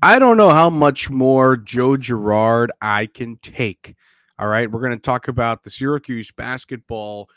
[0.00, 3.96] I don't know how much more Joe Girard I can take.
[4.38, 7.28] All right, we're going to talk about the Syracuse basketball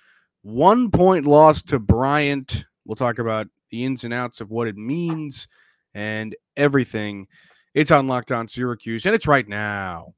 [0.43, 2.65] one point loss to Bryant.
[2.85, 5.47] We'll talk about the ins and outs of what it means
[5.95, 7.27] and everything.
[7.73, 10.13] It's on Locked On Syracuse, and it's right now.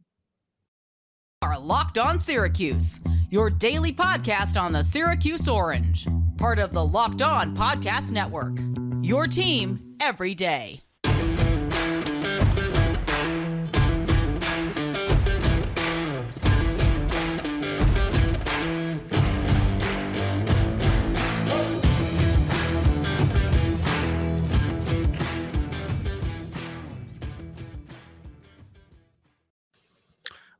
[1.42, 3.00] Are Locked On Syracuse,
[3.30, 6.08] your daily podcast on the Syracuse Orange,
[6.38, 8.58] part of the Locked On Podcast Network.
[9.02, 10.82] Your team every day.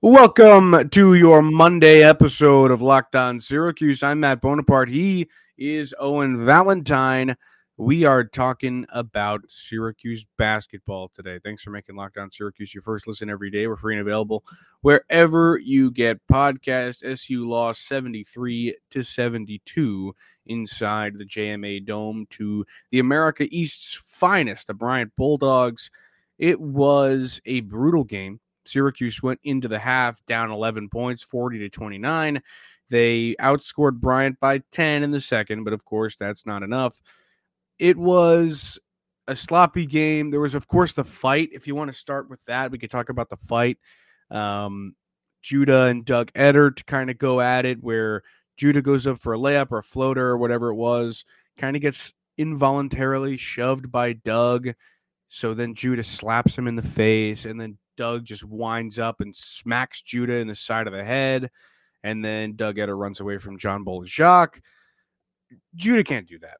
[0.04, 4.04] Welcome to your Monday episode of Locked On Syracuse.
[4.04, 4.90] I'm Matt Bonaparte.
[4.90, 7.38] He is Owen Valentine.
[7.78, 11.40] We are talking about Syracuse basketball today.
[11.42, 13.66] Thanks for making Locked On Syracuse your first listen every day.
[13.66, 14.44] We're free and available
[14.82, 17.02] wherever you get podcast.
[17.10, 20.14] SU lost 73 to 72
[20.48, 25.90] inside the JMA Dome to the America East's finest, the Bryant Bulldogs.
[26.38, 31.70] It was a brutal game Syracuse went into the half down 11 points, 40 to
[31.70, 32.42] 29.
[32.90, 37.02] They outscored Bryant by 10 in the second, but of course, that's not enough.
[37.80, 38.80] It was
[39.28, 40.32] a sloppy game.
[40.32, 41.50] There was, of course, the fight.
[41.54, 43.78] If you want to start with that, we could talk about the fight.
[44.30, 44.96] Um,
[45.42, 48.24] Judah and Doug Edert to kind of go at it, where
[48.58, 51.26] Judah goes up for a layup or a floater or whatever it was,
[51.58, 54.70] kind of gets involuntarily shoved by Doug.
[55.30, 59.36] So then Judah slaps him in the face, and then Doug just winds up and
[59.36, 61.50] smacks Judah in the side of the head.
[62.04, 64.62] And then Doug Edert runs away from John Jacques.
[65.76, 66.58] Judah can't do that.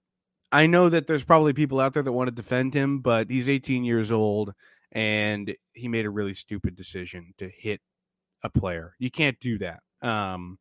[0.52, 3.50] I know that there's probably people out there that want to defend him, but he's
[3.50, 4.54] 18 years old
[4.92, 7.82] and he made a really stupid decision to hit
[8.44, 8.94] a player.
[9.00, 9.80] You can't do that.
[10.02, 10.60] Um,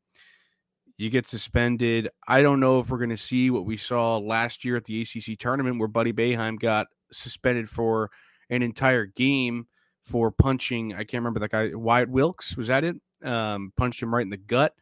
[0.96, 2.08] you get suspended.
[2.26, 5.02] I don't know if we're going to see what we saw last year at the
[5.02, 8.10] ACC tournament where Buddy Boeheim got suspended for
[8.48, 9.66] an entire game
[10.02, 10.94] for punching.
[10.94, 11.74] I can't remember that guy.
[11.74, 12.96] Wyatt Wilkes was that it?
[13.24, 14.74] Um, punched him right in the gut.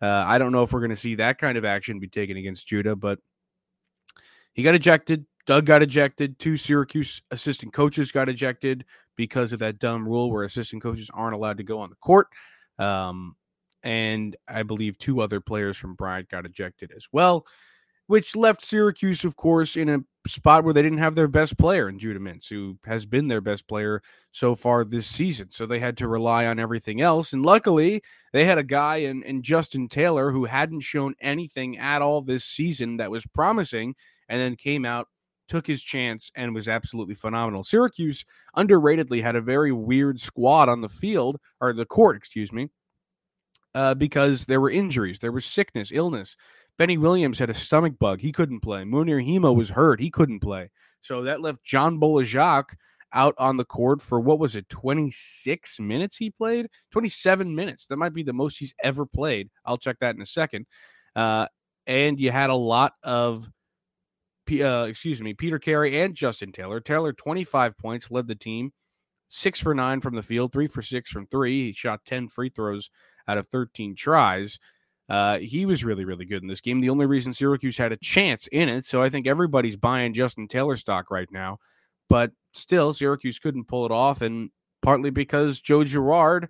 [0.00, 2.36] Uh, I don't know if we're going to see that kind of action be taken
[2.36, 3.18] against Judah, but
[4.52, 5.26] he got ejected.
[5.46, 6.38] Doug got ejected.
[6.38, 8.84] Two Syracuse assistant coaches got ejected
[9.16, 12.28] because of that dumb rule where assistant coaches aren't allowed to go on the court.
[12.78, 13.36] Um,
[13.82, 17.44] and I believe two other players from Bryant got ejected as well
[18.12, 21.88] which left Syracuse, of course, in a spot where they didn't have their best player
[21.88, 24.02] in Judah Mintz, who has been their best player
[24.32, 25.48] so far this season.
[25.48, 27.32] So they had to rely on everything else.
[27.32, 28.02] And luckily,
[28.34, 32.44] they had a guy in, in Justin Taylor who hadn't shown anything at all this
[32.44, 33.94] season that was promising
[34.28, 35.08] and then came out,
[35.48, 37.64] took his chance, and was absolutely phenomenal.
[37.64, 42.68] Syracuse underratedly had a very weird squad on the field, or the court, excuse me,
[43.74, 46.36] uh, because there were injuries, there was sickness, illness.
[46.78, 48.20] Benny Williams had a stomach bug.
[48.20, 48.82] He couldn't play.
[48.82, 50.00] Mounir Hima was hurt.
[50.00, 50.70] He couldn't play.
[51.02, 52.76] So that left John Jacques
[53.12, 56.68] out on the court for what was it, 26 minutes he played?
[56.92, 57.86] 27 minutes.
[57.86, 59.50] That might be the most he's ever played.
[59.64, 60.66] I'll check that in a second.
[61.14, 61.46] Uh,
[61.86, 63.50] and you had a lot of,
[64.50, 66.80] uh, excuse me, Peter Carey and Justin Taylor.
[66.80, 68.72] Taylor, 25 points, led the team,
[69.28, 71.66] six for nine from the field, three for six from three.
[71.66, 72.90] He shot 10 free throws
[73.28, 74.58] out of 13 tries.
[75.12, 76.80] Uh, he was really, really good in this game.
[76.80, 78.86] The only reason Syracuse had a chance in it.
[78.86, 81.58] So I think everybody's buying Justin Taylor stock right now.
[82.08, 84.22] But still, Syracuse couldn't pull it off.
[84.22, 84.48] And
[84.80, 86.48] partly because Joe Girard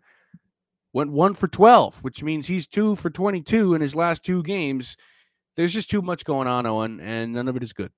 [0.92, 4.96] went one for 12, which means he's two for 22 in his last two games.
[5.56, 7.90] There's just too much going on, Owen, and none of it is good.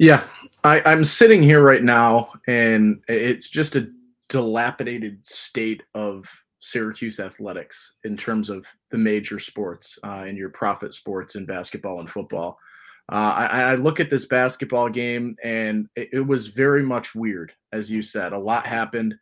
[0.00, 0.24] Yeah,
[0.64, 3.88] I, I'm sitting here right now, and it's just a
[4.28, 6.28] dilapidated state of
[6.60, 12.00] Syracuse athletics in terms of the major sports uh, and your profit sports in basketball
[12.00, 12.58] and football.
[13.10, 17.52] Uh, I, I, look at this basketball game and it, it, was very much weird,
[17.72, 18.32] as you said.
[18.32, 19.16] A lot happened.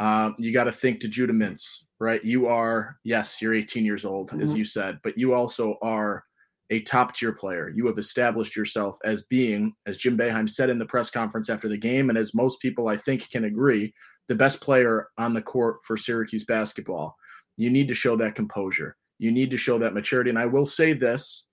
[0.00, 2.24] Uh, you got to think to Judah Mintz, right?
[2.24, 4.40] You are, yes, you're 18 years old, mm-hmm.
[4.40, 6.24] as you said, but you also are
[6.70, 7.68] a top tier player.
[7.68, 11.68] You have established yourself as being, as Jim Boeheim said in the press conference after
[11.68, 13.94] the game, and as most people I think can agree,
[14.28, 17.16] the best player on the court for Syracuse basketball.
[17.56, 18.96] You need to show that composure.
[19.18, 20.30] You need to show that maturity.
[20.30, 21.46] And I will say this,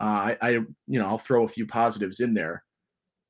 [0.00, 2.62] uh, I, I, you know, I'll throw a few positives in there.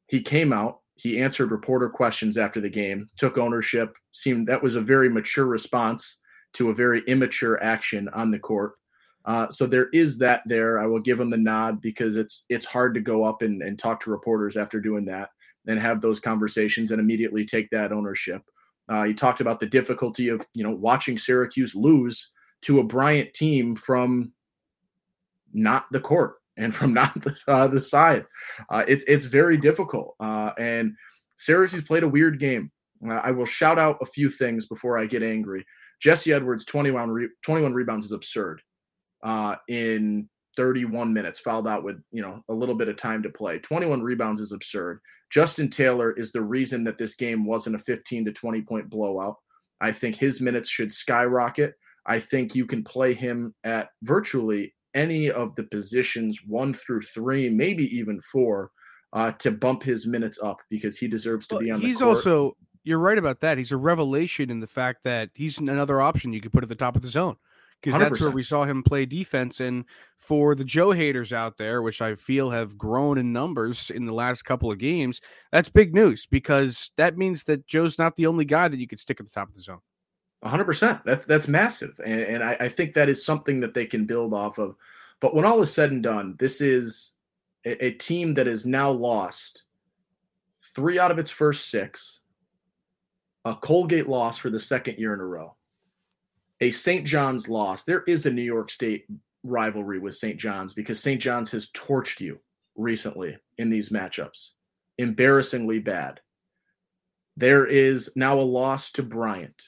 [0.08, 3.94] He came out, he answered reporter questions after the game, took ownership.
[4.12, 6.18] Seemed that was a very mature response
[6.54, 8.72] to a very immature action on the court.
[9.26, 10.78] Uh, so there is that there.
[10.78, 13.78] I will give him the nod because it's it's hard to go up and, and
[13.78, 15.30] talk to reporters after doing that.
[15.66, 18.42] and have those conversations and immediately take that ownership.
[18.88, 22.28] Uh, he talked about the difficulty of you know watching Syracuse lose
[22.62, 24.32] to a Bryant team from
[25.52, 28.24] not the court and from not the, uh, the side.
[28.70, 30.14] Uh, it's it's very difficult.
[30.20, 30.94] Uh, and
[31.36, 32.70] Syracuse played a weird game.
[33.06, 35.64] Uh, I will shout out a few things before I get angry.
[36.00, 38.60] Jesse Edwards, 21, re- 21 rebounds is absurd
[39.22, 43.30] uh, in 31 minutes, fouled out with you know a little bit of time to
[43.30, 43.58] play.
[43.58, 45.00] 21 rebounds is absurd.
[45.30, 49.36] Justin Taylor is the reason that this game wasn't a 15 to 20 point blowout.
[49.80, 51.74] I think his minutes should skyrocket.
[52.06, 57.50] I think you can play him at virtually any of the positions one through three,
[57.50, 58.70] maybe even four,
[59.12, 61.80] uh, to bump his minutes up because he deserves to be on.
[61.80, 62.16] He's the court.
[62.16, 63.58] He's also you're right about that.
[63.58, 66.76] He's a revelation in the fact that he's another option you could put at the
[66.76, 67.36] top of the zone
[67.82, 69.60] because that's where we saw him play defense.
[69.60, 69.84] And
[70.16, 74.12] for the Joe haters out there, which I feel have grown in numbers in the
[74.12, 75.20] last couple of games,
[75.52, 79.00] that's big news because that means that Joe's not the only guy that you could
[79.00, 79.80] stick at the top of the zone.
[80.44, 81.02] 100%.
[81.04, 84.34] That's that's massive, and, and I, I think that is something that they can build
[84.34, 84.76] off of.
[85.20, 87.12] But when all is said and done, this is
[87.64, 89.64] a, a team that has now lost
[90.74, 92.20] three out of its first six,
[93.44, 95.55] a Colgate loss for the second year in a row,
[96.60, 97.06] a St.
[97.06, 97.84] John's loss.
[97.84, 99.06] There is a New York State
[99.44, 100.38] rivalry with St.
[100.38, 101.20] John's because St.
[101.20, 102.38] John's has torched you
[102.76, 104.50] recently in these matchups,
[104.98, 106.20] embarrassingly bad.
[107.36, 109.62] There is now a loss to Bryant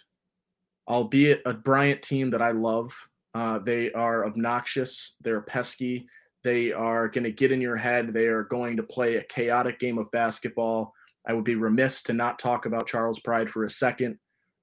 [0.89, 2.93] albeit a Bryant team that I love.
[3.35, 5.15] Uh, they are obnoxious.
[5.21, 6.09] They're pesky.
[6.43, 8.09] They are going to get in your head.
[8.09, 10.93] They are going to play a chaotic game of basketball.
[11.27, 14.19] I would be remiss to not talk about Charles Pride for a second.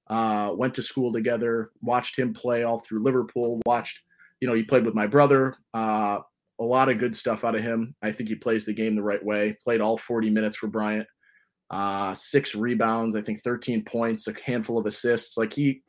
[0.08, 3.60] Uh, went to school together, watched him play all through Liverpool.
[3.66, 4.02] Watched,
[4.40, 5.56] you know, he played with my brother.
[5.74, 6.20] Uh,
[6.58, 7.94] a lot of good stuff out of him.
[8.02, 9.56] I think he plays the game the right way.
[9.62, 11.06] Played all 40 minutes for Bryant.
[11.70, 15.36] Uh, six rebounds, I think 13 points, a handful of assists.
[15.36, 15.82] Like he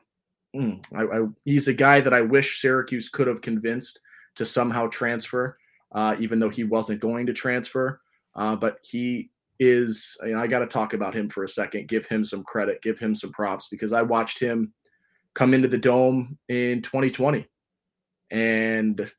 [0.56, 4.00] mm, I, I, he's a guy that I wish Syracuse could have convinced
[4.36, 5.58] to somehow transfer,
[5.92, 8.02] uh, even though he wasn't going to transfer.
[8.36, 11.88] Uh, but he is, you know, I got to talk about him for a second,
[11.88, 14.74] give him some credit, give him some props because I watched him
[15.33, 17.48] come into the dome in 2020
[18.31, 19.12] and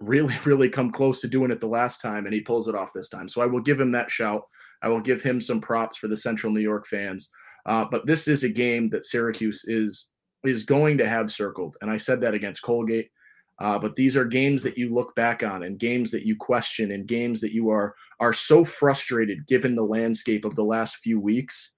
[0.00, 2.92] really, really come close to doing it the last time, and he pulls it off
[2.92, 3.28] this time.
[3.28, 4.42] So I will give him that shout.
[4.82, 7.30] I will give him some props for the Central New York fans.
[7.66, 10.08] Uh, but this is a game that Syracuse is
[10.44, 13.10] is going to have circled, and I said that against Colgate.
[13.62, 16.90] Uh, but these are games that you look back on, and games that you question,
[16.90, 21.20] and games that you are are so frustrated given the landscape of the last few
[21.20, 21.70] weeks,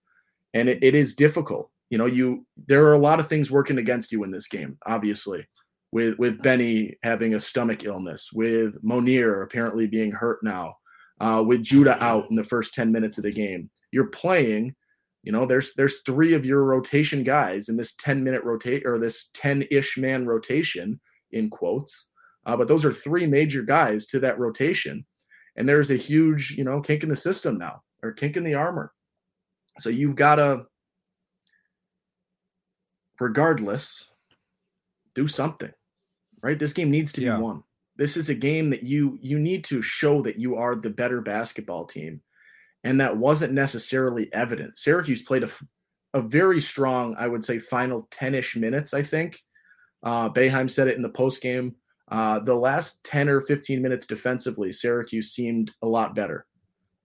[0.54, 1.70] and it, it is difficult.
[1.90, 4.78] You know, you there are a lot of things working against you in this game,
[4.86, 5.46] obviously.
[5.92, 10.76] With with Benny having a stomach illness, with Mounir apparently being hurt now,
[11.20, 14.74] uh, with Judah out in the first ten minutes of the game, you're playing
[15.22, 18.98] you know, there's there's three of your rotation guys in this 10 minute rotate or
[18.98, 21.00] this 10-ish man rotation
[21.34, 22.08] in quotes.
[22.46, 25.04] Uh, but those are three major guys to that rotation.
[25.56, 28.54] And there's a huge, you know, kink in the system now or kink in the
[28.54, 28.92] armor.
[29.78, 30.64] So you've got to,
[33.20, 34.08] regardless,
[35.14, 35.72] do something,
[36.42, 36.58] right?
[36.58, 37.36] This game needs to yeah.
[37.36, 37.62] be won.
[37.96, 41.20] This is a game that you you need to show that you are the better
[41.20, 42.20] basketball team
[42.84, 44.76] and that wasn't necessarily evident.
[44.76, 45.50] Syracuse played a,
[46.12, 49.40] a very strong, I would say, final 10 ish minutes, I think.
[50.04, 51.74] Uh, Boeheim said it in the post game.
[52.08, 56.46] Uh, the last 10 or 15 minutes defensively, Syracuse seemed a lot better.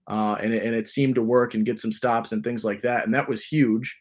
[0.06, 2.80] Uh, and, it, and it seemed to work and get some stops and things like
[2.82, 3.04] that.
[3.04, 3.96] And that was huge.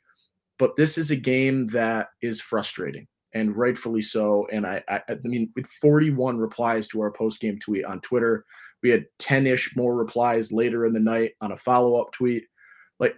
[0.58, 4.48] But this is a game that is frustrating and rightfully so.
[4.52, 8.44] And I, I, I mean, with 41 replies to our post game tweet on Twitter,
[8.84, 12.46] we had 10 ish more replies later in the night on a follow up tweet.
[13.00, 13.16] Like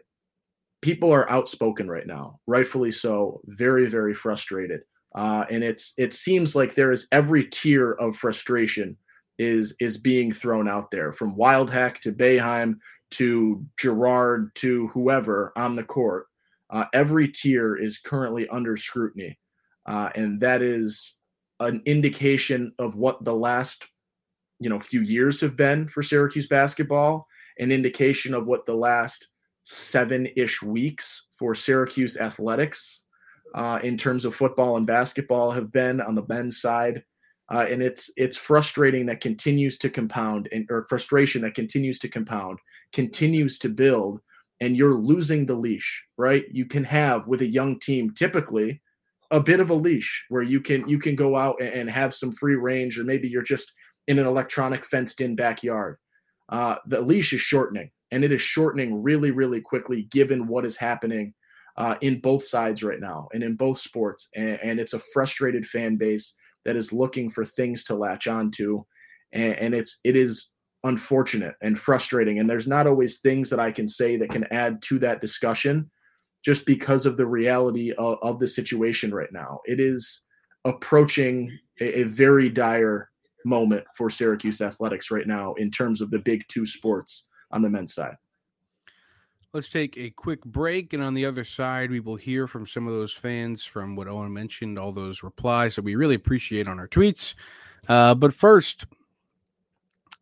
[0.81, 4.81] people are outspoken right now, rightfully so, very, very frustrated.
[5.13, 8.95] Uh, and it's it seems like there is every tier of frustration
[9.37, 12.75] is is being thrown out there from Wildhack to Boeheim
[13.11, 16.27] to Girard to whoever on the court.
[16.69, 19.37] Uh, every tier is currently under scrutiny,
[19.85, 21.15] uh, and that is
[21.59, 23.87] an indication of what the last
[24.59, 27.27] you know few years have been for Syracuse basketball,
[27.59, 29.27] an indication of what the last
[29.63, 33.03] seven-ish weeks for Syracuse athletics
[33.55, 37.03] uh, in terms of football and basketball have been on the men's side.
[37.51, 42.07] Uh, and it's it's frustrating that continues to compound and or frustration that continues to
[42.07, 42.57] compound
[42.93, 44.21] continues to build
[44.61, 48.79] and you're losing the leash right you can have with a young team typically
[49.31, 52.31] a bit of a leash where you can you can go out and, have some
[52.31, 53.73] free range or maybe you're just
[54.07, 55.97] in an electronic fenced in backyard.
[56.49, 60.75] Uh, the leash is shortening and it is shortening really, really quickly given what is
[60.75, 61.33] happening
[61.77, 64.29] uh, in both sides right now and in both sports.
[64.35, 66.33] And, and, it's a frustrated fan base
[66.65, 68.83] that is looking for things to latch onto,
[69.31, 70.51] and, and it's it is
[70.83, 72.39] unfortunate and frustrating.
[72.39, 75.89] And there's not always things that I can say that can add to that discussion,
[76.43, 79.59] just because of the reality of, of the situation right now.
[79.65, 80.21] It is
[80.65, 83.09] approaching a, a very dire
[83.45, 87.69] moment for Syracuse athletics right now in terms of the big two sports on the
[87.69, 88.15] men's side.
[89.53, 90.93] Let's take a quick break.
[90.93, 94.07] And on the other side, we will hear from some of those fans from what
[94.07, 97.35] Owen mentioned, all those replies that we really appreciate on our tweets.
[97.87, 98.85] Uh, but first,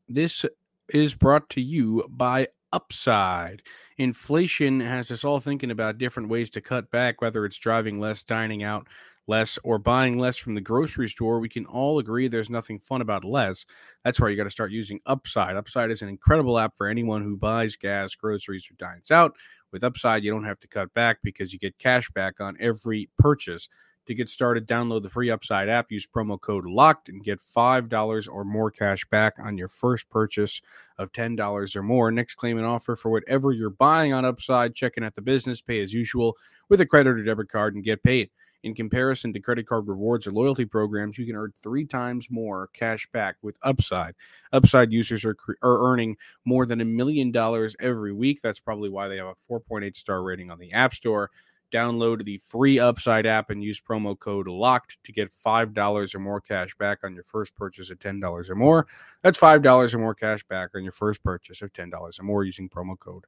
[0.08, 0.46] this
[0.90, 3.62] is brought to you by Upside.
[3.98, 8.24] Inflation has us all thinking about different ways to cut back, whether it's driving less,
[8.24, 8.88] dining out,
[9.30, 13.00] less or buying less from the grocery store, we can all agree there's nothing fun
[13.00, 13.66] about less.
[14.04, 15.56] That's why you got to start using Upside.
[15.56, 19.36] Upside is an incredible app for anyone who buys gas, groceries, or dines out.
[19.72, 23.10] With Upside, you don't have to cut back because you get cash back on every
[23.18, 23.70] purchase.
[24.08, 28.28] To get started, download the free Upside app, use promo code LOCKED, and get $5
[28.32, 30.62] or more cash back on your first purchase
[30.98, 32.10] of $10 or more.
[32.10, 34.74] Next claim and offer for whatever you're buying on Upside.
[34.74, 36.36] Checking at the business, pay as usual
[36.70, 38.32] with a credit or debit card and get paid.
[38.64, 42.68] In comparison to credit card rewards or loyalty programs, you can earn three times more
[42.74, 44.16] cash back with Upside.
[44.52, 48.42] Upside users are, are earning more than a million dollars every week.
[48.42, 51.32] That's probably why they have a 4.8 star rating on the App Store.
[51.72, 56.42] Download the free Upside app and use promo code LOCKED to get $5 or more
[56.42, 58.88] cash back on your first purchase of $10 or more.
[59.22, 62.70] That's $5 or more cash back on your first purchase of $10 or more using
[62.70, 63.26] promo code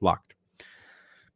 [0.00, 0.34] LOCKED.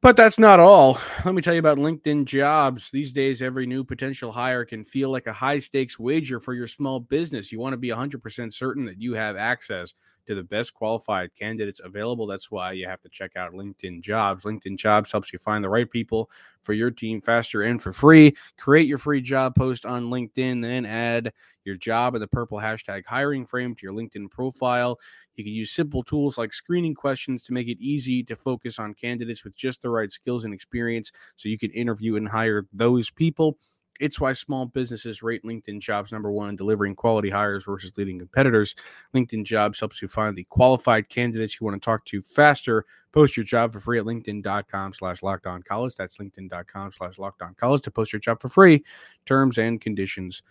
[0.02, 0.98] But that's not all.
[1.26, 2.90] Let me tell you about LinkedIn jobs.
[2.90, 6.68] These days, every new potential hire can feel like a high stakes wager for your
[6.68, 7.52] small business.
[7.52, 9.92] You want to be 100% certain that you have access
[10.30, 12.24] to the best qualified candidates available.
[12.24, 14.44] That's why you have to check out LinkedIn Jobs.
[14.44, 16.30] LinkedIn Jobs helps you find the right people
[16.62, 18.36] for your team faster and for free.
[18.56, 21.32] Create your free job post on LinkedIn, then add
[21.64, 25.00] your job in the purple hashtag hiring frame to your LinkedIn profile.
[25.34, 28.94] You can use simple tools like screening questions to make it easy to focus on
[28.94, 33.10] candidates with just the right skills and experience so you can interview and hire those
[33.10, 33.58] people.
[34.00, 38.18] It's why small businesses rate LinkedIn jobs number one in delivering quality hires versus leading
[38.18, 38.74] competitors.
[39.14, 42.86] LinkedIn jobs helps you find the qualified candidates you want to talk to faster.
[43.12, 45.94] Post your job for free at LinkedIn.com slash locked on college.
[45.96, 48.84] That's LinkedIn.com slash locked on college to post your job for free.
[49.26, 50.42] Terms and conditions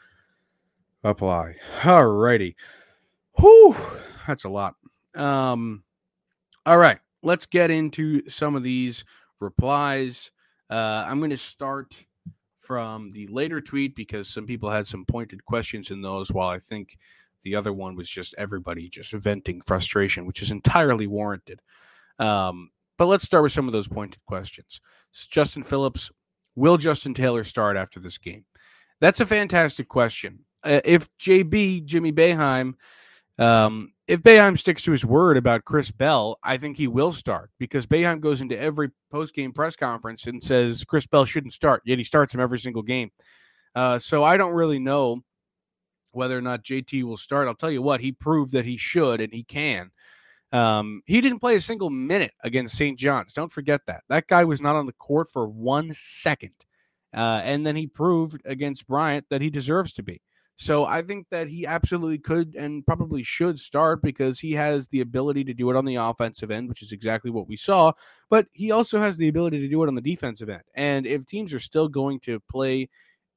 [1.04, 1.56] apply.
[1.86, 2.56] All righty.
[3.40, 3.76] Whew,
[4.28, 4.76] that's a lot.
[5.16, 5.84] Um,
[6.66, 9.06] all right, let's get into some of these
[9.40, 10.32] replies.
[10.70, 12.06] Uh, I'm going to start
[12.70, 16.60] from the later tweet because some people had some pointed questions in those, while I
[16.60, 17.00] think
[17.42, 21.64] the other one was just everybody just venting frustration, which is entirely warranted.
[22.20, 24.82] Um, but let's start with some of those pointed questions.
[25.32, 26.12] Justin Phillips,
[26.56, 28.46] will Justin Taylor start after this game?
[29.02, 30.46] That's a fantastic question.
[30.64, 32.76] Uh, if JB, Jimmy Boeheim,
[33.40, 37.52] um, if Boeheim sticks to his word about Chris Bell, I think he will start
[37.60, 41.98] because Boeheim goes into every post-game press conference and says Chris Bell shouldn't start, yet
[41.98, 43.12] he starts him every single game.
[43.76, 45.22] Uh, so I don't really know
[46.12, 47.48] whether or not JT will start.
[47.48, 49.92] I'll tell you what, he proved that he should and he can.
[50.52, 52.98] Um, he didn't play a single minute against St.
[52.98, 53.34] John's.
[53.34, 54.04] Don't forget that.
[54.10, 56.54] That guy was not on the court for one second.
[57.16, 60.22] Uh, and then he proved against Bryant that he deserves to be.
[60.62, 65.00] So I think that he absolutely could and probably should start because he has the
[65.00, 67.94] ability to do it on the offensive end, which is exactly what we saw.
[68.30, 70.64] But he also has the ability to do it on the defensive end.
[70.76, 72.90] And if teams are still going to play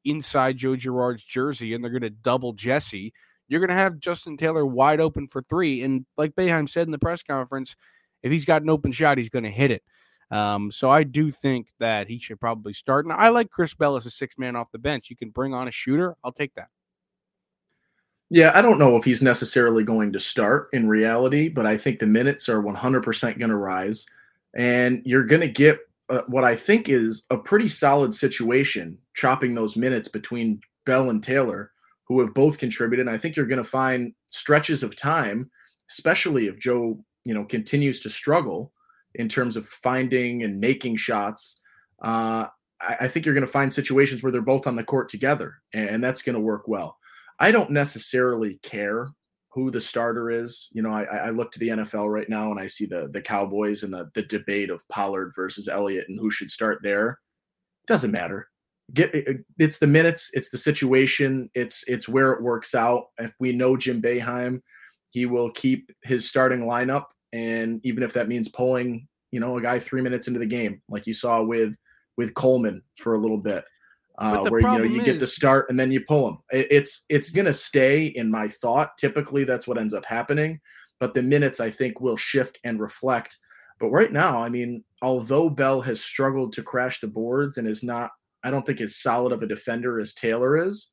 [0.04, 3.14] inside Joe Girard's jersey and they're going to double Jesse,
[3.46, 5.84] you're going to have Justin Taylor wide open for three.
[5.84, 7.76] And like Boeheim said in the press conference,
[8.24, 9.84] if he's got an open shot, he's going to hit it.
[10.32, 13.04] Um, so I do think that he should probably start.
[13.04, 15.08] And I like Chris Bell as a six man off the bench.
[15.08, 16.16] You can bring on a shooter.
[16.24, 16.66] I'll take that.
[18.32, 21.98] Yeah, I don't know if he's necessarily going to start in reality, but I think
[21.98, 24.06] the minutes are 100% going to rise.
[24.56, 29.54] And you're going to get uh, what I think is a pretty solid situation, chopping
[29.54, 31.72] those minutes between Bell and Taylor,
[32.04, 33.06] who have both contributed.
[33.06, 35.50] And I think you're going to find stretches of time,
[35.90, 38.72] especially if Joe, you know, continues to struggle
[39.14, 41.60] in terms of finding and making shots.
[42.00, 42.46] Uh,
[42.80, 45.56] I, I think you're going to find situations where they're both on the court together,
[45.74, 46.96] and, and that's going to work well.
[47.42, 49.08] I don't necessarily care
[49.52, 50.68] who the starter is.
[50.70, 53.20] You know, I, I look to the NFL right now and I see the the
[53.20, 57.18] Cowboys and the the debate of Pollard versus Elliott and who should start there.
[57.82, 58.48] It doesn't matter.
[58.94, 59.10] Get
[59.58, 63.06] it's the minutes, it's the situation, it's it's where it works out.
[63.18, 64.60] If we know Jim Boeheim,
[65.10, 69.62] he will keep his starting lineup and even if that means pulling, you know, a
[69.62, 71.74] guy three minutes into the game, like you saw with
[72.16, 73.64] with Coleman for a little bit,
[74.18, 76.38] uh, where you know you is, get the start and then you pull him.
[76.50, 78.96] It, it's it's gonna stay in my thought.
[78.98, 80.60] Typically, that's what ends up happening,
[81.00, 83.38] but the minutes I think will shift and reflect.
[83.80, 87.82] But right now, I mean, although Bell has struggled to crash the boards and is
[87.82, 88.10] not,
[88.44, 90.90] I don't think as solid of a defender as Taylor is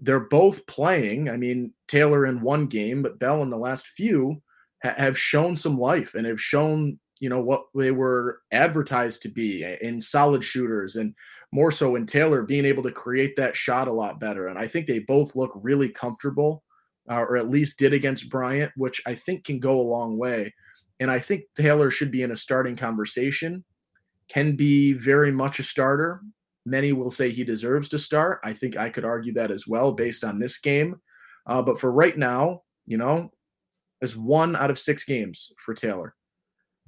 [0.00, 1.28] they're both playing.
[1.28, 4.42] I mean, Taylor in one game, but Bell in the last few
[4.82, 9.28] ha- have shown some life and have shown, you know, what they were advertised to
[9.28, 11.14] be in solid shooters and
[11.52, 14.48] more so in Taylor being able to create that shot a lot better.
[14.48, 16.62] And I think they both look really comfortable,
[17.10, 20.54] uh, or at least did against Bryant, which I think can go a long way.
[21.00, 23.64] And I think Taylor should be in a starting conversation,
[24.28, 26.20] can be very much a starter.
[26.66, 28.40] Many will say he deserves to start.
[28.44, 31.00] I think I could argue that as well based on this game.
[31.46, 33.32] Uh, but for right now, you know,
[34.02, 36.14] is one out of six games for Taylor.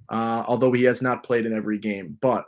[0.09, 2.45] Uh, although he has not played in every game, but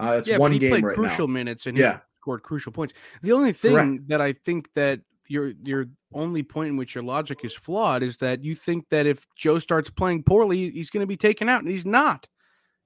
[0.00, 1.34] uh, it's yeah, one he game played right crucial now.
[1.34, 2.00] minutes and yeah.
[2.20, 2.94] scored crucial points.
[3.22, 4.08] The only thing Correct.
[4.08, 8.16] that I think that your your only point in which your logic is flawed is
[8.18, 11.62] that you think that if Joe starts playing poorly, he's going to be taken out,
[11.62, 12.26] and he's not.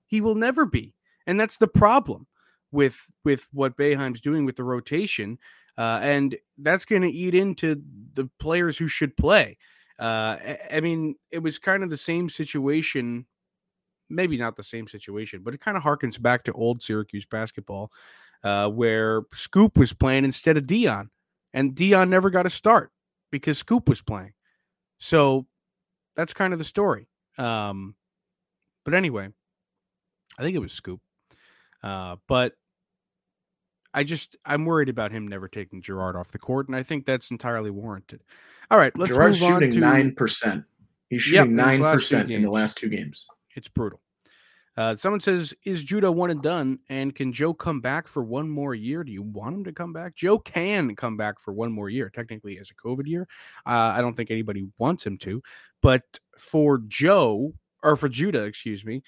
[0.06, 0.94] He will never be,
[1.26, 2.26] and that's the problem
[2.70, 5.38] with with what Boeheim's doing with the rotation,
[5.78, 7.80] uh, and that's going to eat into
[8.14, 9.58] the players who should play.
[9.98, 10.36] Uh,
[10.72, 13.26] I mean, it was kind of the same situation,
[14.08, 17.90] maybe not the same situation, but it kind of harkens back to old Syracuse basketball,
[18.44, 21.10] uh, where Scoop was playing instead of Dion,
[21.52, 22.90] and Dion never got a start
[23.30, 24.32] because Scoop was playing.
[24.98, 25.46] So
[26.16, 27.08] that's kind of the story.
[27.38, 27.94] Um,
[28.84, 29.28] but anyway,
[30.38, 31.00] I think it was Scoop.
[31.82, 32.54] Uh, but
[33.94, 37.04] I just I'm worried about him never taking Girard off the court, and I think
[37.04, 38.22] that's entirely warranted.
[38.70, 40.64] All right, let's Girard's move shooting nine percent.
[41.10, 43.26] He's shooting nine yep, percent in the last two games.
[43.54, 44.00] It's brutal.
[44.76, 46.78] Uh, someone says, "Is Judah one and done?
[46.88, 49.04] And can Joe come back for one more year?
[49.04, 50.14] Do you want him to come back?
[50.14, 52.08] Joe can come back for one more year.
[52.08, 53.28] Technically, as a COVID year,
[53.66, 55.42] uh, I don't think anybody wants him to.
[55.82, 56.02] But
[56.38, 59.02] for Joe or for Judah, excuse me,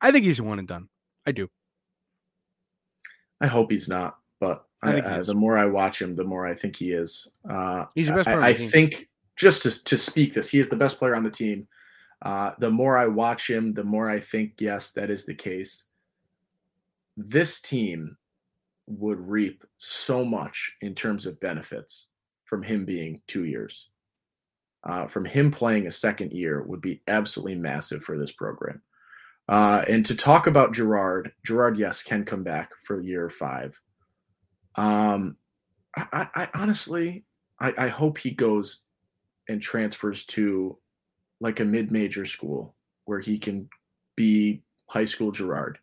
[0.00, 0.88] I think he's one and done.
[1.26, 1.50] I do.
[3.40, 6.54] I hope he's not, but I, I, the more I watch him, the more I
[6.54, 7.28] think he is.
[7.48, 8.40] Uh, he's the best player.
[8.40, 11.30] I, I think just to to speak this, he is the best player on the
[11.30, 11.68] team.
[12.22, 15.84] Uh, the more I watch him, the more I think yes, that is the case.
[17.16, 18.16] This team
[18.86, 22.08] would reap so much in terms of benefits
[22.44, 23.88] from him being two years.
[24.84, 28.80] Uh, from him playing a second year would be absolutely massive for this program.
[29.48, 33.80] Uh, and to talk about Girard, Girard, yes, can come back for year five.
[34.76, 35.36] Um,
[35.96, 37.24] I, I honestly,
[37.60, 38.80] I, I hope he goes
[39.48, 40.78] and transfers to
[41.40, 43.68] like a mid-major school where he can
[44.16, 45.78] be high school Girard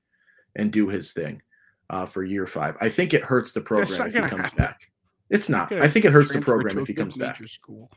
[0.55, 1.41] and do his thing
[1.89, 2.75] uh, for year five.
[2.81, 4.57] I think it hurts the program if he comes happen.
[4.57, 4.81] back.
[5.29, 5.71] It's not.
[5.71, 7.45] I think it hurts the program if he comes back.
[7.47, 7.91] School.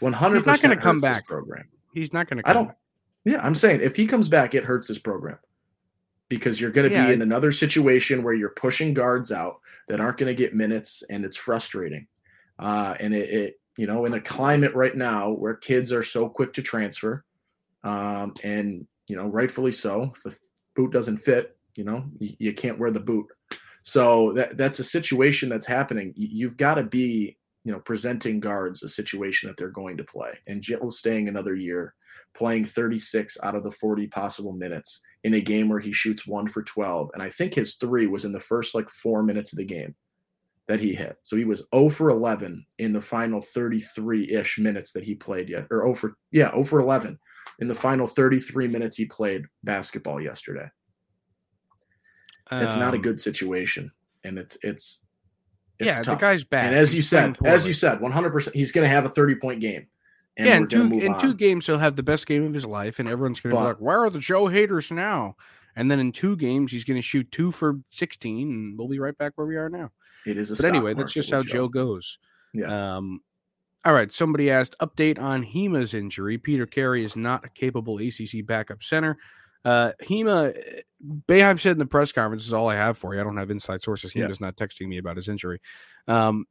[0.00, 0.38] One hundred.
[0.38, 1.26] He's not going to come back.
[1.26, 1.68] Program.
[1.94, 2.48] He's not going to.
[2.48, 2.68] I don't.
[2.68, 2.76] Back.
[3.24, 5.38] Yeah, I'm saying if he comes back, it hurts this program
[6.28, 10.00] because you're going to yeah, be in another situation where you're pushing guards out that
[10.00, 12.06] aren't going to get minutes, and it's frustrating.
[12.58, 16.28] Uh, and it, it, you know, in a climate right now where kids are so
[16.28, 17.24] quick to transfer,
[17.84, 20.12] um, and you know, rightfully so.
[20.14, 20.36] If the
[20.76, 23.26] boot doesn't fit, you know, you, you can't wear the boot.
[23.82, 26.12] So that that's a situation that's happening.
[26.16, 30.32] You've got to be, you know, presenting guards a situation that they're going to play.
[30.46, 31.94] And Joe staying another year
[32.34, 36.48] playing 36 out of the 40 possible minutes in a game where he shoots one
[36.48, 37.10] for 12.
[37.14, 39.94] And I think his three was in the first like four minutes of the game
[40.72, 41.18] that he hit.
[41.22, 45.50] So he was 0 for 11 in the final 33 ish minutes that he played
[45.50, 47.18] yet, or 0 for, yeah, 0 for 11
[47.58, 50.66] in the final 33 minutes he played basketball yesterday.
[52.50, 53.92] Um, it's not a um, good situation.
[54.24, 55.02] And it's, it's,
[55.78, 56.18] it's yeah, tough.
[56.18, 56.68] the guy's bad.
[56.68, 59.60] And as you said, as you said, 100%, he's going to have a 30 point
[59.60, 59.88] game.
[60.38, 62.98] And yeah, in two in two games he'll have the best game of his life,
[62.98, 65.36] and everyone's going to be like, "Where are the Joe haters now?"
[65.76, 68.98] And then in two games he's going to shoot two for sixteen, and we'll be
[68.98, 69.90] right back where we are now.
[70.26, 71.52] It is, but anyway, that's just how Joe.
[71.52, 72.18] Joe goes.
[72.54, 72.96] Yeah.
[72.96, 73.20] Um,
[73.84, 74.12] all right.
[74.12, 76.38] Somebody asked update on Hima's injury.
[76.38, 79.18] Peter Carey is not a capable ACC backup center.
[79.64, 80.56] Uh, Hima,
[81.28, 83.20] Boeheim said in the press conference, is all I have for you.
[83.20, 84.12] I don't have inside sources.
[84.12, 84.46] Hima's yeah.
[84.46, 85.60] not texting me about his injury.
[86.06, 86.46] Um,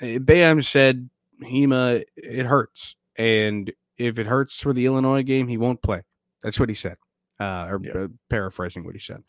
[0.00, 1.08] Boeheim said
[1.42, 6.02] Hema, it hurts and if it hurts for the Illinois game, he won't play.
[6.42, 6.96] That's what he said,
[7.40, 8.06] uh, or yeah.
[8.28, 9.22] paraphrasing what he said.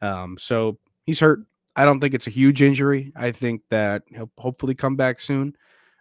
[0.00, 1.40] Um, so he's hurt.
[1.76, 3.12] I don't think it's a huge injury.
[3.14, 5.56] I think that he'll hopefully come back soon.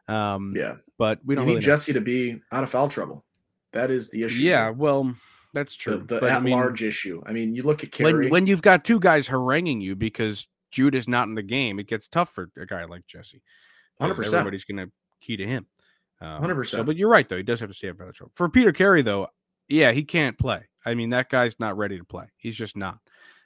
[0.08, 3.26] Um, yeah, but we don't you need really Jesse to be out of foul trouble.
[3.74, 4.42] That is the issue.
[4.42, 5.14] Yeah, well,
[5.54, 6.04] That's true.
[6.06, 7.22] The, the at large issue.
[7.26, 8.14] I mean, you look at Carey.
[8.14, 11.80] When, when you've got two guys haranguing you because Jude is not in the game,
[11.80, 13.42] it gets tough for a guy like Jesse.
[14.00, 14.36] Hundred percent.
[14.36, 15.66] Everybody's going to key to him.
[16.22, 16.80] Um, Hundred um, percent.
[16.82, 17.38] So, but you're right though.
[17.38, 19.28] He does have to stay out up for For Peter Carey though,
[19.68, 20.68] yeah, he can't play.
[20.86, 22.26] I mean, that guy's not ready to play.
[22.38, 23.00] He's just not.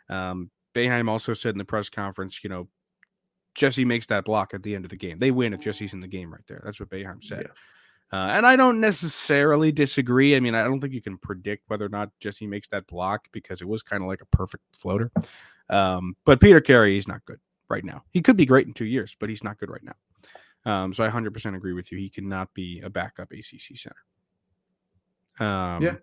[0.10, 2.68] Um, Boeheim also said in the press conference, you know,
[3.56, 5.18] Jesse makes that block at the end of the game.
[5.18, 6.62] They win if Jesse's in the game right there.
[6.64, 7.48] That's what Boeheim said.
[7.48, 7.54] Yeah.
[8.12, 10.36] Uh, and I don't necessarily disagree.
[10.36, 13.28] I mean, I don't think you can predict whether or not Jesse makes that block
[13.32, 15.12] because it was kind of like a perfect floater.
[15.70, 17.40] Um, but Peter Carey, he's not good
[17.70, 18.04] right now.
[18.10, 20.72] He could be great in two years, but he's not good right now.
[20.72, 22.00] Um, so I 100% agree with you.
[22.00, 23.96] He cannot be a backup ACC center.
[25.40, 25.96] Um, yeah.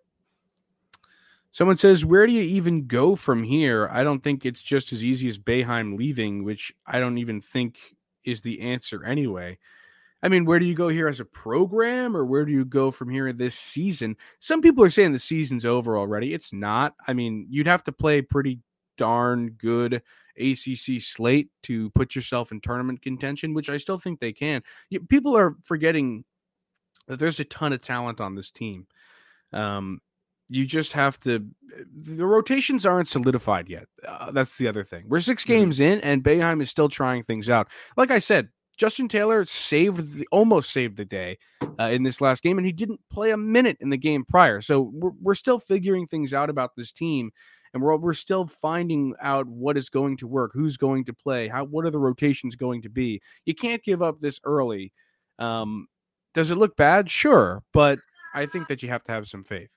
[1.57, 3.89] Someone says, Where do you even go from here?
[3.91, 7.79] I don't think it's just as easy as Boeheim leaving, which I don't even think
[8.25, 9.57] is the answer anyway.
[10.23, 12.91] I mean, where do you go here as a program, or where do you go
[12.91, 14.19] from here this season?
[14.39, 16.35] Some people are saying the season's over already.
[16.35, 16.95] It's not.
[17.09, 18.61] I mean, you'd have to play pretty
[18.99, 20.03] darn good
[20.39, 24.63] ACC slate to put yourself in tournament contention, which I still think they can.
[25.09, 26.27] People are forgetting
[27.09, 28.89] that there's a ton of talent on this team.
[29.55, 30.03] Um,
[30.49, 31.47] you just have to.
[31.95, 33.87] The rotations aren't solidified yet.
[34.07, 35.05] Uh, that's the other thing.
[35.09, 35.53] We're 6 mm-hmm.
[35.53, 37.69] games in, and Boeheim is still trying things out.
[37.97, 41.39] Like I said, Justin Taylor saved the, almost saved the day
[41.81, 44.61] uh, in this last game, and he didn't play a minute in the game prior.
[44.61, 47.31] So we're, we're still figuring things out about this team,
[47.73, 51.49] and we're we're still finding out what is going to work, who's going to play,
[51.49, 53.21] how what are the rotations going to be.
[53.45, 54.93] You can't give up this early.
[55.39, 55.89] Um,
[56.35, 57.11] does it look bad?
[57.11, 57.99] Sure, but
[58.35, 59.71] I think that you have to have some faith.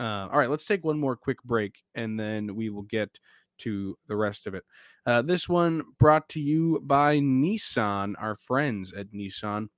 [0.00, 3.18] Uh, all right, let's take one more quick break, and then we will get
[3.58, 4.64] to the rest of it.
[5.04, 9.68] Uh, this one brought to you by Nissan, our friends at Nissan.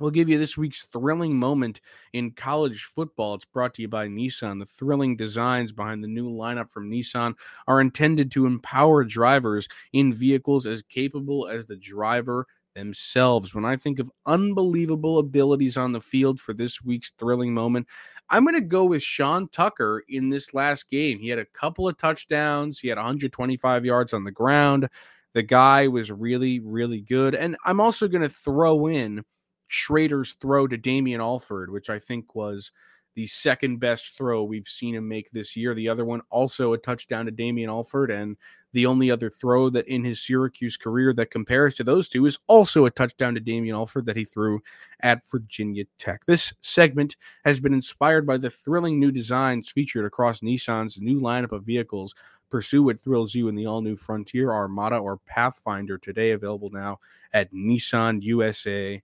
[0.00, 1.80] We'll give you this week's thrilling moment
[2.12, 3.34] in college football.
[3.34, 4.58] It's brought to you by Nissan.
[4.58, 7.34] The thrilling designs behind the new lineup from Nissan
[7.68, 13.54] are intended to empower drivers in vehicles as capable as the driver themselves.
[13.54, 17.86] When I think of unbelievable abilities on the field for this week's thrilling moment,
[18.28, 21.18] I'm going to go with Sean Tucker in this last game.
[21.18, 24.88] He had a couple of touchdowns, he had 125 yards on the ground.
[25.34, 27.34] The guy was really, really good.
[27.34, 29.22] And I'm also going to throw in
[29.70, 32.72] Shrader's throw to Damien Alford, which I think was
[33.16, 35.72] the second best throw we've seen him make this year.
[35.72, 38.36] The other one also a touchdown to Damien Alford, and
[38.74, 42.38] the only other throw that in his Syracuse career that compares to those two is
[42.46, 44.62] also a touchdown to Damien Alford that he threw
[45.00, 46.26] at Virginia Tech.
[46.26, 51.52] This segment has been inspired by the thrilling new designs featured across Nissan's new lineup
[51.52, 52.14] of vehicles.
[52.50, 56.98] Pursue what thrills you in the all new Frontier, Armada, or Pathfinder today, available now
[57.32, 59.02] at nissanusa.com.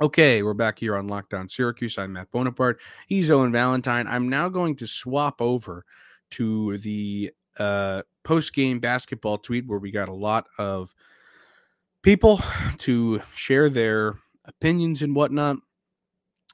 [0.00, 1.98] Okay, we're back here on Locked On Syracuse.
[1.98, 2.78] I'm Matt Bonaparte.
[3.08, 4.06] He's Owen Valentine.
[4.06, 5.84] I'm now going to swap over
[6.30, 10.94] to the uh, post game basketball tweet where we got a lot of
[12.02, 12.40] people
[12.78, 15.56] to share their opinions and whatnot.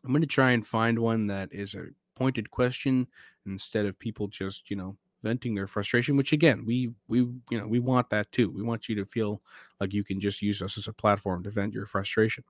[0.02, 3.08] I'm going to try and find one that is a pointed question
[3.44, 7.66] instead of people just, you know, venting their frustration which again we we you know
[7.66, 8.50] we want that too.
[8.50, 9.40] We want you to feel
[9.80, 12.44] like you can just use us as a platform to vent your frustration.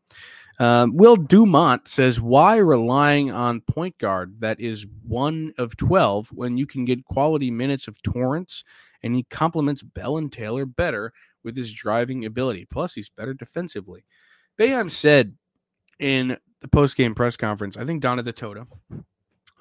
[0.58, 6.58] Um, will dumont says why relying on point guard that is one of 12 when
[6.58, 8.64] you can get quality minutes of Torrence
[9.04, 11.12] and he complements bell and taylor better
[11.44, 14.04] with his driving ability plus he's better defensively?
[14.58, 15.34] Boeheim said
[16.00, 18.66] in the post-game press conference i think donna Ditota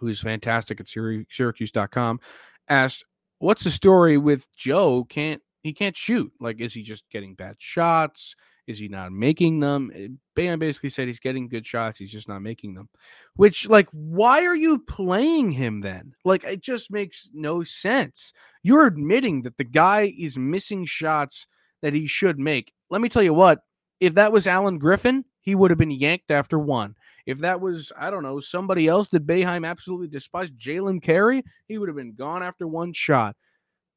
[0.03, 2.19] who is fantastic at Syracuse.com,
[2.67, 3.05] asked,
[3.39, 5.03] "What's the story with Joe?
[5.05, 6.31] Can't he can't shoot?
[6.39, 8.35] Like, is he just getting bad shots?
[8.67, 12.27] Is he not making them?" Eh, Bam basically said he's getting good shots, he's just
[12.27, 12.89] not making them.
[13.35, 16.13] Which, like, why are you playing him then?
[16.25, 18.33] Like, it just makes no sense.
[18.63, 21.47] You're admitting that the guy is missing shots
[21.81, 22.73] that he should make.
[22.89, 23.61] Let me tell you what.
[23.99, 26.95] If that was Alan Griffin, he would have been yanked after one.
[27.25, 31.77] If that was, I don't know, somebody else that Boeheim absolutely despised, Jalen Carey, he
[31.77, 33.35] would have been gone after one shot.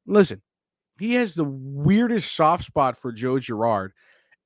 [0.07, 0.43] Listen,
[0.99, 3.93] he has the weirdest soft spot for Joe Girard,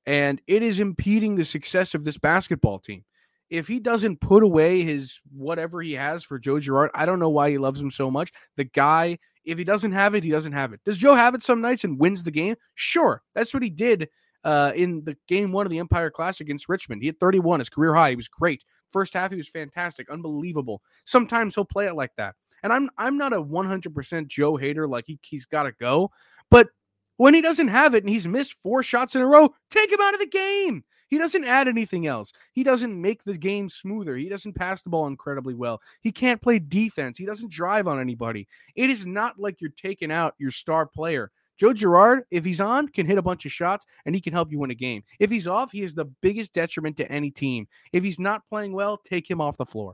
[0.05, 3.05] and it is impeding the success of this basketball team.
[3.49, 7.29] If he doesn't put away his whatever he has for Joe Girard, I don't know
[7.29, 8.31] why he loves him so much.
[8.55, 10.79] The guy, if he doesn't have it, he doesn't have it.
[10.85, 12.55] Does Joe have it some nights and wins the game?
[12.75, 13.21] Sure.
[13.35, 14.07] That's what he did
[14.43, 17.01] uh, in the game one of the Empire Classic against Richmond.
[17.01, 18.11] He had 31, his career high.
[18.11, 18.63] He was great.
[18.89, 20.81] First half, he was fantastic, unbelievable.
[21.05, 22.35] Sometimes he'll play it like that.
[22.63, 26.11] And I'm I'm not a 100% Joe hater, like he, he's got to go.
[26.49, 26.69] But
[27.17, 29.99] when he doesn't have it and he's missed four shots in a row, take him
[30.01, 30.83] out of the game.
[31.07, 32.31] He doesn't add anything else.
[32.53, 34.15] He doesn't make the game smoother.
[34.15, 35.81] He doesn't pass the ball incredibly well.
[35.99, 37.17] He can't play defense.
[37.17, 38.47] He doesn't drive on anybody.
[38.75, 41.29] It is not like you're taking out your star player.
[41.61, 44.51] Joe Girard, if he's on, can hit a bunch of shots and he can help
[44.51, 45.03] you win a game.
[45.19, 47.67] If he's off, he is the biggest detriment to any team.
[47.93, 49.93] If he's not playing well, take him off the floor.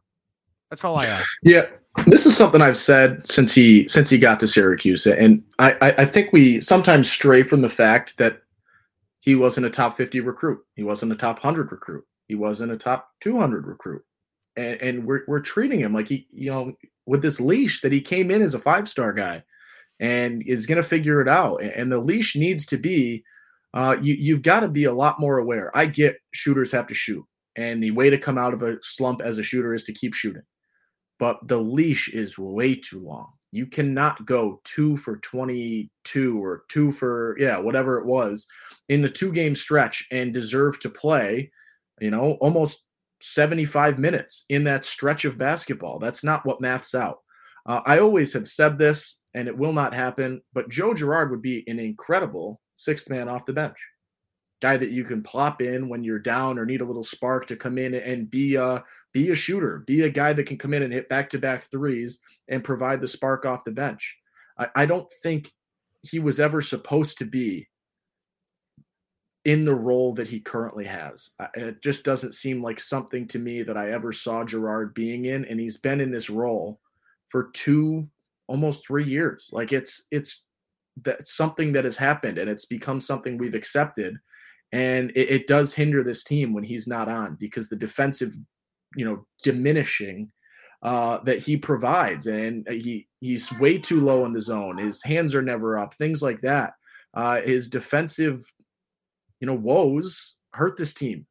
[0.69, 1.27] That's all I ask.
[1.43, 1.65] Yeah,
[2.05, 5.91] this is something I've said since he since he got to Syracuse, and I, I,
[5.97, 8.43] I think we sometimes stray from the fact that
[9.19, 10.59] he wasn't a top fifty recruit.
[10.77, 12.05] He wasn't a top hundred recruit.
[12.29, 14.05] He wasn't a top two hundred recruit,
[14.55, 16.73] and and we're we're treating him like he you know
[17.05, 19.43] with this leash that he came in as a five star guy,
[19.99, 21.61] and is going to figure it out.
[21.61, 23.23] And the leash needs to be.
[23.73, 25.75] Uh, you, you've got to be a lot more aware.
[25.75, 27.23] I get shooters have to shoot,
[27.55, 30.13] and the way to come out of a slump as a shooter is to keep
[30.13, 30.43] shooting
[31.19, 33.31] but the leash is way too long.
[33.51, 38.45] You cannot go two for 22 or two for, yeah, whatever it was
[38.89, 41.51] in the two game stretch and deserve to play,
[41.99, 42.85] you know, almost
[43.21, 45.97] 75 minutes in that stretch of basketball.
[45.97, 47.19] That's not what maths out.
[47.65, 51.43] Uh, I always have said this, and it will not happen, but Joe Girard would
[51.43, 53.77] be an incredible sixth man off the bench
[54.61, 57.55] guy that you can plop in when you're down or need a little spark to
[57.55, 60.81] come in and be a be a shooter, be a guy that can come in
[60.81, 64.17] and hit back to back threes and provide the spark off the bench.
[64.57, 65.51] I, I don't think
[66.01, 67.67] he was ever supposed to be
[69.45, 71.29] in the role that he currently has.
[71.53, 75.45] It just doesn't seem like something to me that I ever saw Girard being in,
[75.45, 76.81] and he's been in this role
[77.29, 78.03] for two,
[78.47, 79.49] almost three years.
[79.51, 80.43] Like it's it's
[81.03, 84.17] that something that has happened, and it's become something we've accepted
[84.71, 88.35] and it, it, does hinder this team when he's not on because the defensive,
[88.95, 90.29] you know, diminishing
[90.83, 94.77] uh, that he provides, and he he's way too low in the zone.
[94.77, 96.73] His hands are never up, things like that.
[97.13, 98.43] Uh, his defensive,
[99.39, 101.25] you know, woes hurt this team,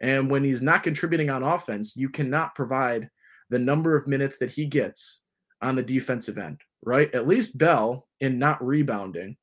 [0.00, 3.08] and when he's not contributing on offense, you cannot provide
[3.50, 5.21] the number of minutes that he gets
[5.62, 6.60] on the defensive end.
[6.84, 7.14] Right?
[7.14, 9.36] At least Bell, in not rebounding,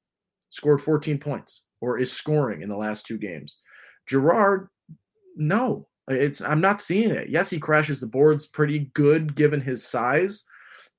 [0.50, 3.58] scored 14 points or is scoring in the last two games.
[4.08, 4.68] Girard,
[5.36, 7.30] no, it's I'm not seeing it.
[7.30, 10.44] Yes, he crashes the boards pretty good given his size,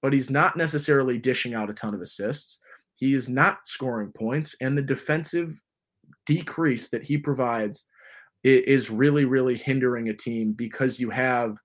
[0.02, 2.58] but he's not necessarily dishing out a ton of assists.
[2.94, 5.60] He is not scoring points, and the defensive
[6.26, 7.84] decrease that he provides
[8.44, 11.58] is really, really hindering a team because you have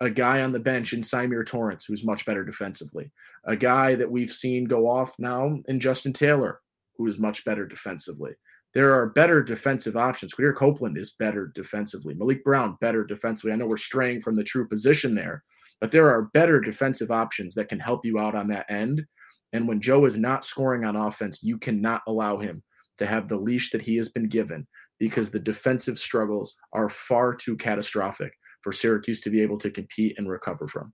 [0.00, 3.10] a guy on the bench in Symir Torrence who's much better defensively,
[3.44, 6.60] a guy that we've seen go off now in Justin Taylor
[6.96, 8.32] who is much better defensively.
[8.74, 10.34] There are better defensive options.
[10.34, 12.14] Quadir Copeland is better defensively.
[12.14, 13.52] Maliq Brown, better defensively.
[13.52, 15.42] I know we're straying from the true position there,
[15.80, 19.06] but there are better defensive options that can help you out on that end.
[19.52, 22.62] And when Joe is not scoring on offense, you cannot allow him
[22.98, 24.66] to have the leash that he has been given
[24.98, 30.18] because the defensive struggles are far too catastrophic for Syracuse to be able to compete
[30.18, 30.92] and recover from.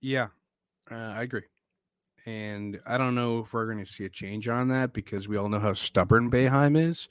[0.00, 0.28] Yeah,
[0.90, 1.42] uh, I agree.
[2.26, 5.36] And I don't know if we're going to see a change on that because we
[5.36, 7.08] all know how stubborn Boeheim is.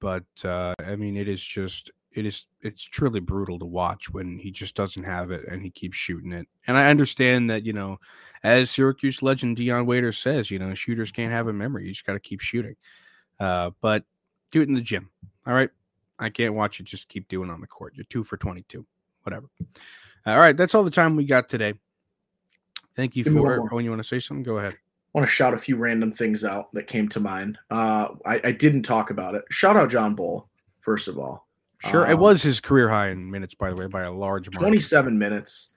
[0.00, 4.38] But uh, I mean, it is just it is it's truly brutal to watch when
[4.38, 6.48] he just doesn't have it and he keeps shooting it.
[6.66, 7.98] And I understand that you know,
[8.42, 11.86] as Syracuse legend Dion Waiters says, you know, shooters can't have a memory.
[11.86, 12.76] You just got to keep shooting.
[13.40, 14.04] Uh, but
[14.50, 15.10] do it in the gym.
[15.46, 15.70] All right.
[16.22, 16.84] I can't watch it.
[16.84, 17.94] Just keep doing on the court.
[17.96, 18.86] You're two for 22,
[19.24, 19.48] whatever.
[20.24, 20.56] All right.
[20.56, 21.74] That's all the time we got today.
[22.94, 23.60] Thank you for.
[23.60, 24.74] When oh, you want to say something, go ahead.
[24.74, 27.58] I want to shout a few random things out that came to mind.
[27.70, 29.42] Uh, I, I, didn't talk about it.
[29.50, 30.48] Shout out John Bol,
[30.80, 31.48] first of all.
[31.90, 34.46] Sure, um, it was his career high in minutes, by the way, by a large
[34.46, 34.60] margin.
[34.60, 35.70] Twenty-seven minutes.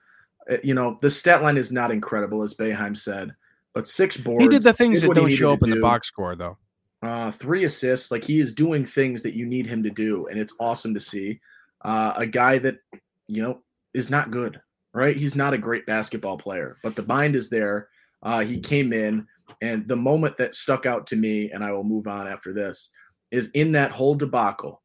[0.50, 3.34] Uh, you know, the stat line is not incredible, as Boeheim said,
[3.74, 4.42] but six boards.
[4.42, 5.74] He did the things that don't show up in do.
[5.74, 6.56] the box score, though.
[7.02, 8.10] Uh, three assists.
[8.10, 11.00] Like he is doing things that you need him to do, and it's awesome to
[11.00, 11.40] see.
[11.82, 12.78] Uh, a guy that
[13.26, 13.62] you know
[13.94, 14.60] is not good
[14.96, 15.14] right?
[15.14, 17.90] He's not a great basketball player, but the mind is there.
[18.22, 19.26] Uh, he came in,
[19.60, 22.88] and the moment that stuck out to me, and I will move on after this,
[23.30, 24.82] is in that whole debacle.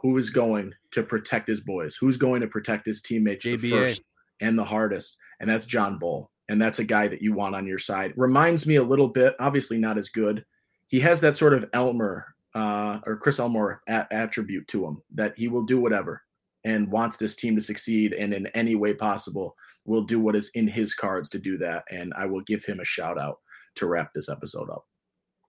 [0.00, 1.96] Who is going to protect his boys?
[1.96, 3.60] Who's going to protect his teammates JBA.
[3.60, 4.02] the first
[4.40, 5.16] and the hardest?
[5.40, 6.30] And that's John Bol.
[6.48, 8.14] And that's a guy that you want on your side.
[8.16, 10.44] Reminds me a little bit, obviously not as good.
[10.88, 15.38] He has that sort of Elmer uh, or Chris Elmore a- attribute to him that
[15.38, 16.22] he will do whatever
[16.64, 20.50] and wants this team to succeed and in any way possible will do what is
[20.50, 21.84] in his cards to do that.
[21.90, 23.38] And i will give him a shout out
[23.76, 24.86] to wrap this episode up.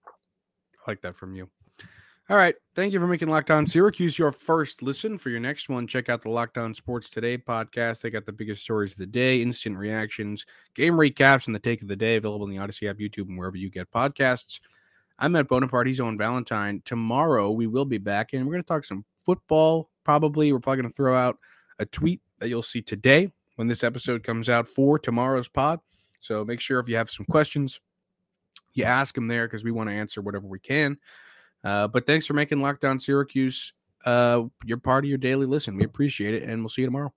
[0.06, 1.48] I like that from you.
[2.28, 2.54] All right.
[2.76, 5.18] Thank you for making Locked On Syracuse your first listen.
[5.18, 8.02] For your next one check out the Locked On Sports Today podcast.
[8.02, 11.82] They got the biggest stories of the day instant reactions game recaps and the take
[11.82, 14.60] of the day available in the odyssey app youtube and wherever you get podcasts
[15.22, 15.86] I'm Matt Bonaparte.
[15.86, 16.80] He's Owen Valentine.
[16.86, 19.90] Tomorrow we will be back and we're going to talk some football.
[20.02, 21.38] Probably we're probably going to throw out
[21.78, 25.80] a tweet that you'll see today when this episode comes out for tomorrow's pod.
[26.20, 27.80] So make sure if you have some questions,
[28.72, 30.96] you ask them there because we want to answer whatever we can.
[31.62, 33.74] Uh, but thanks for making Locked On Syracuse
[34.06, 35.76] uh, your part of your daily listen.
[35.76, 37.12] We appreciate it, and we'll see you tomorrow.